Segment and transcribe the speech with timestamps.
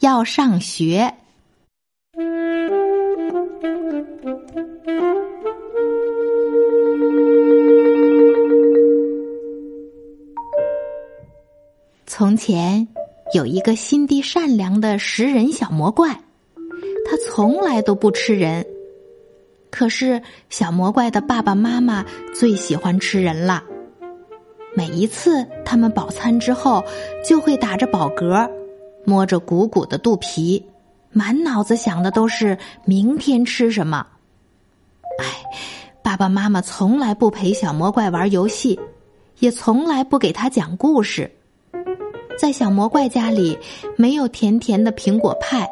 [0.00, 1.12] 要上学。
[12.06, 12.88] 从前
[13.32, 16.20] 有一个心地善良的食人小魔怪，
[17.06, 18.66] 他从来都不吃人。
[19.70, 23.62] 可是小魔怪的爸爸妈妈最喜欢吃人了。
[24.74, 26.82] 每一次他们饱餐之后，
[27.24, 28.50] 就会打着饱嗝，
[29.08, 30.62] 摸着鼓鼓的肚皮，
[31.12, 34.06] 满脑子想的都是明天吃什么。
[35.18, 35.24] 哎，
[36.02, 38.78] 爸爸妈妈从来不陪小魔怪玩游戏，
[39.38, 41.30] 也从来不给他讲故事。
[42.38, 43.58] 在小魔怪家里，
[43.96, 45.66] 没有甜甜的苹果派，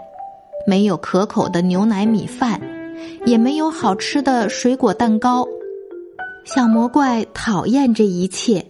[0.66, 2.58] 没有可口的牛奶米饭，
[3.26, 5.46] 也没有好吃的水果蛋糕。
[6.46, 8.64] 小魔怪讨厌这一切，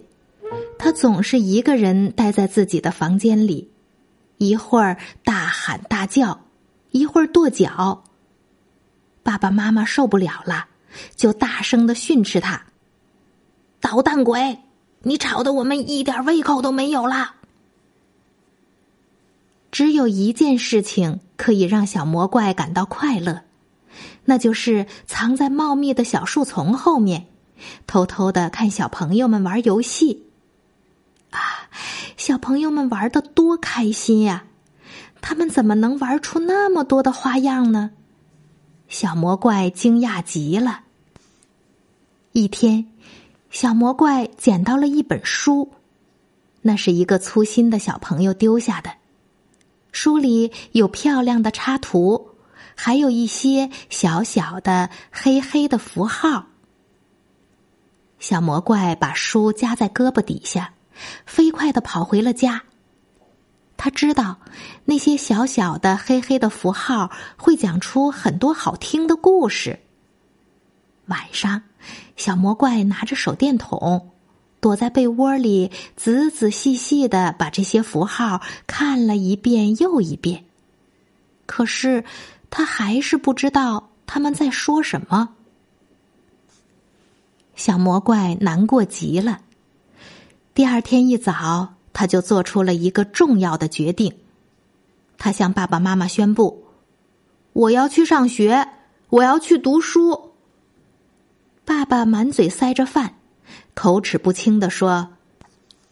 [0.77, 3.71] 他总是一个人待在自己的房间里，
[4.37, 6.41] 一会儿大喊大叫，
[6.91, 8.03] 一会儿跺脚。
[9.23, 10.67] 爸爸妈妈受不了了，
[11.15, 12.63] 就大声的训斥他
[13.81, 14.59] ：“捣蛋鬼，
[15.01, 17.35] 你吵得我们一点胃口都没有了。”
[19.71, 23.41] 只有一件事情可以让小魔怪感到快乐，
[24.25, 27.27] 那就是藏在茂密的小树丛后面，
[27.85, 30.26] 偷偷的看小朋友们玩游戏。
[31.37, 31.69] 啊，
[32.17, 34.45] 小朋友们玩的多开心呀！
[35.21, 37.91] 他们怎么能玩出那么多的花样呢？
[38.87, 40.81] 小魔怪惊讶极了。
[42.31, 42.87] 一天，
[43.49, 45.73] 小魔怪捡到了一本书，
[46.61, 48.91] 那是一个粗心的小朋友丢下的。
[49.91, 52.29] 书里有漂亮的插图，
[52.75, 56.47] 还有一些小小的黑黑的符号。
[58.19, 60.73] 小魔怪把书夹在胳膊底下，
[61.25, 62.63] 飞快的跑回了家。
[63.75, 64.37] 他知道
[64.85, 69.79] 那些小小的黑黑的符号会讲出很多好听的故事。
[71.05, 71.61] 晚上，
[72.15, 74.11] 小魔怪拿着手电筒。
[74.59, 80.45] 躲在被窝里，仔仔细细的把这些符号看了一遍又一遍。
[81.45, 82.03] 可是，
[82.49, 85.29] 他还是不知道他们在说什么。
[87.55, 89.41] 小魔怪难过极了。
[90.57, 94.17] 第二天一早，他就做出了一个重要的决定。
[95.19, 96.65] 他向爸爸妈妈宣布
[97.53, 98.67] ：“我要去上学，
[99.09, 100.31] 我要去读书。”
[101.63, 103.13] 爸爸满嘴塞着饭。
[103.75, 105.09] 口齿不清的说：“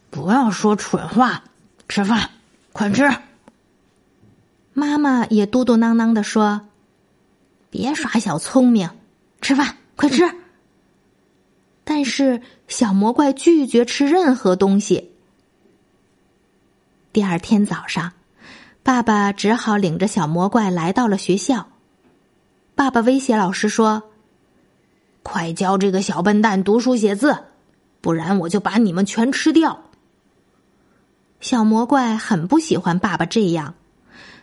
[0.10, 1.44] 不要说蠢话，
[1.88, 2.32] 吃饭，
[2.74, 3.08] 快吃。”
[4.74, 6.62] 妈妈也嘟嘟囔囔的说
[7.70, 8.90] ：“别耍小聪明，
[9.42, 10.24] 吃饭，快吃。”
[11.86, 15.12] 但是小魔怪拒绝吃任何东西。
[17.14, 18.12] 第二天早上，
[18.84, 21.70] 爸爸只好领着小魔怪来到了学校。
[22.76, 24.04] 爸爸威胁老师说
[25.24, 27.38] ：“快教这个小笨蛋读书写字。”
[28.02, 29.86] 不然我就把你们全吃掉。
[31.40, 33.74] 小魔怪很不喜欢爸爸这样，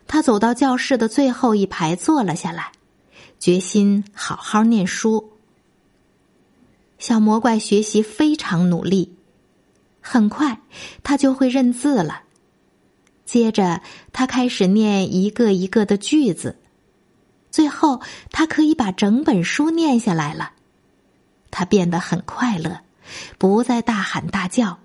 [0.09, 2.73] 他走到教室的最后一排坐了下来，
[3.39, 5.32] 决心好好念书。
[7.03, 9.17] 小魔怪学习非常努力，
[10.01, 10.61] 很快
[11.03, 12.23] 他就会认字了。
[13.25, 13.83] 接着
[14.13, 16.61] 他开始念一个一个的句子，
[17.51, 20.53] 最后他可以把整本书念下来了。
[21.51, 22.83] 他变得很快乐。
[23.37, 24.79] 不再大喊大叫，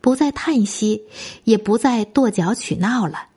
[0.00, 1.02] 不再叹息，
[1.42, 3.30] 也不再跺脚取闹了。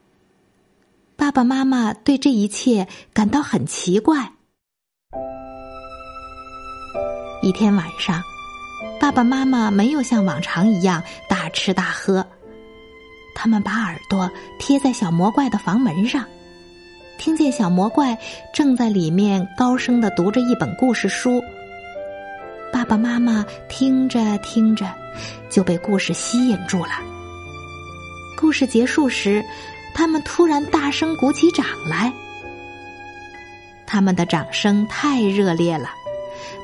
[1.16, 4.34] 爸爸妈妈对这一切感到很奇怪。
[7.42, 8.22] 一天晚上，
[9.00, 12.26] 爸爸妈妈没有像往常一样大吃大喝，
[13.34, 16.26] 他们把耳朵贴在小魔怪的房门上，
[17.18, 18.18] 听见小魔怪
[18.54, 21.42] 正在里面高声的读着一本故事书。
[22.74, 24.86] 爸爸妈妈听着听着，
[25.50, 26.92] 就被故事吸引住了。
[28.38, 29.42] 故事结束时，
[29.94, 32.12] 他们突然大声鼓起掌来。
[33.88, 35.90] 他们的掌声太热烈了，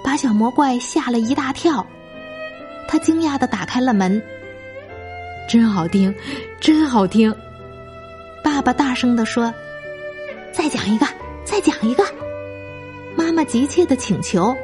[0.04, 1.86] 把小魔怪吓了一大跳。
[2.88, 4.22] 他惊讶的打开了门，
[5.50, 6.14] 真好听，
[6.60, 7.36] 真好听！
[8.44, 9.54] 爸爸大声的说
[10.54, 11.08] ：“再讲一个，
[11.44, 12.04] 再讲一个。
[13.16, 14.56] 妈妈急切的请求。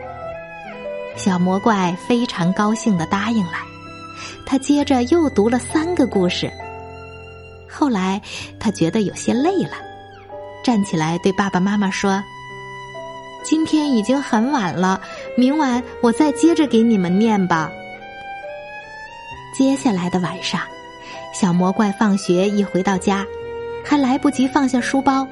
[1.15, 3.53] 小魔怪非常高兴的答应了。
[4.45, 6.51] 他接着又读了三个故事。
[7.69, 8.21] 后来
[8.59, 9.71] 他觉得有些累了，
[10.63, 12.21] 站起来对爸爸妈妈说
[13.43, 15.01] ：“今天已经很晚了，
[15.35, 17.71] 明晚我再接着给你们念吧。”
[19.57, 20.61] 接下来的晚上，
[21.33, 23.25] 小魔怪放学一回到家，
[23.83, 25.27] 还来不及放下书包，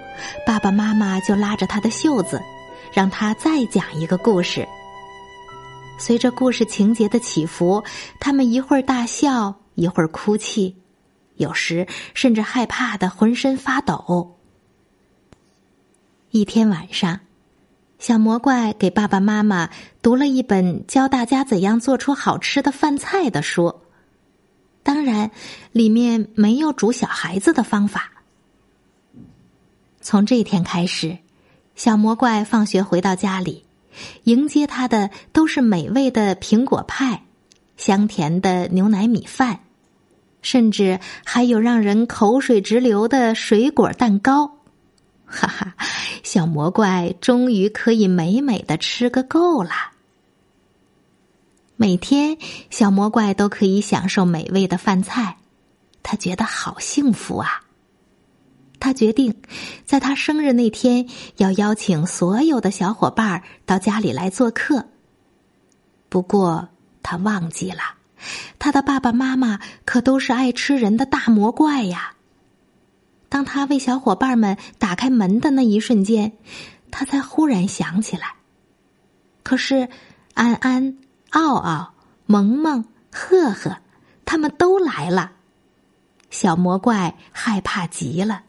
[0.46, 2.42] 爸爸妈妈就拉着他的袖子，
[2.92, 4.68] 让他再讲一个故事。
[5.98, 7.84] 随着故事情节的起伏，
[8.20, 10.76] 他们一会儿大笑，一会儿哭泣，
[11.36, 14.36] 有时甚至害怕的浑身发抖。
[16.32, 17.20] 一天晚上，
[18.00, 19.70] 小魔怪给爸爸妈妈
[20.02, 23.76] 读了一本教大家怎样做出好吃的饭菜的书。
[24.84, 25.32] 当然，
[25.74, 28.12] 里面没有煮小孩子的方法。
[30.00, 31.18] 从这天开始，
[31.76, 33.66] 小魔怪放学回到家里，
[34.24, 37.24] 迎接他的都是美味的苹果派、
[37.76, 39.60] 香甜的牛奶米饭，
[40.42, 44.59] 甚至还有让人口水直流的水果蛋糕。
[45.30, 45.76] 哈哈，
[46.24, 49.72] 小魔怪终于可以美美的吃个够了。
[51.76, 52.38] 每天，
[52.70, 55.38] 小魔怪都可以享受美味的饭菜，
[56.04, 57.64] 他觉得好幸福啊！
[58.82, 59.36] 他决定，
[59.86, 64.88] 在他生日那天要邀请所有的小伙伴到家里来做客。
[66.10, 66.70] 不过，
[67.04, 67.82] 他忘记了，
[68.58, 72.16] 他的爸爸妈妈可都是爱吃人的大魔怪呀。
[73.30, 76.34] 当他为小伙伴们打开门的那一瞬间，
[76.92, 78.34] 他才忽然想起来，
[79.44, 79.88] 可是
[80.34, 80.98] 安安。
[81.32, 81.94] 奥奥、
[82.26, 83.78] 萌萌、赫赫，
[84.26, 85.34] 他们都来了。
[86.32, 88.42] 小魔怪害怕极了。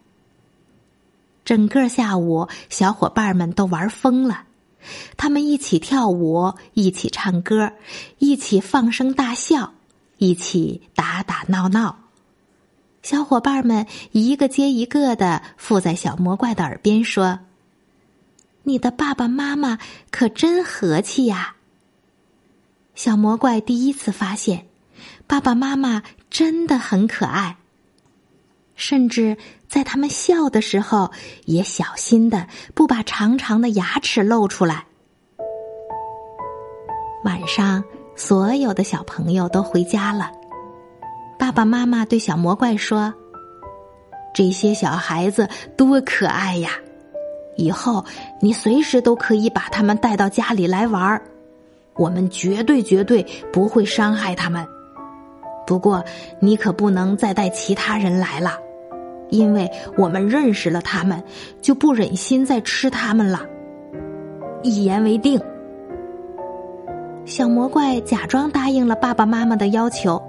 [1.44, 4.44] 整个下午，小伙伴们都玩疯了，
[5.18, 7.74] 他们一起跳舞，一起唱歌，
[8.16, 9.74] 一起放声大笑，
[10.16, 11.98] 一起打打闹闹。
[13.02, 17.40] 小伙伴们一个接一个的附在小魔怪的耳边说
[18.64, 19.78] ：“你的爸爸妈妈
[20.10, 21.56] 可真和气呀！”
[22.94, 24.66] 小魔怪第一次发现，
[25.26, 27.56] 爸爸妈妈真的很可爱。
[28.76, 29.36] 甚至
[29.68, 31.10] 在他们笑的时候，
[31.46, 34.86] 也小心的不把长长的牙齿露出来。
[37.24, 37.82] 晚上，
[38.16, 40.30] 所有的小朋友都回家了。
[41.50, 43.12] 爸爸妈妈对小魔怪说
[44.32, 46.70] ：“这些小孩子多可爱呀！
[47.56, 48.04] 以后
[48.40, 51.20] 你随时都可以把他们带到家里来玩儿。”
[51.98, 54.64] 我们绝对绝对不会伤害他们。
[55.66, 56.04] 不过，
[56.38, 58.56] 你可不能再带其他人来了，
[59.30, 59.68] 因为
[59.98, 61.20] 我们认识了他们，
[61.60, 63.40] 就不忍心再吃他们了。
[64.62, 65.40] 一言为定。
[67.24, 70.22] 小魔怪假装答应了爸爸妈妈的要求，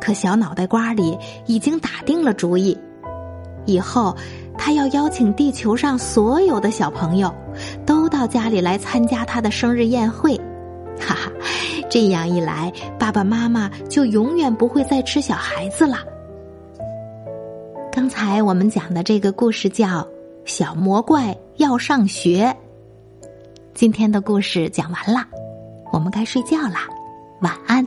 [0.00, 2.76] 可小脑袋瓜里已经打定了主意：
[3.66, 4.16] 以后
[4.56, 7.32] 他要邀请地球上所有的小朋友，
[7.86, 10.36] 都到家里来参加他的生日宴会。
[11.00, 11.30] 哈哈，
[11.88, 15.98] 这样一来，爸爸妈妈就永远不会再吃小孩子了。
[17.92, 19.86] 刚才我们讲的这个故事叫
[20.44, 22.46] 《小魔怪要上学》。
[23.74, 25.24] 今天的故事讲完了，
[25.92, 26.88] 我们该睡觉啦，
[27.42, 27.86] 晚安。